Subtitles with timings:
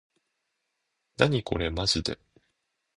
[1.17, 2.17] なにこれまじで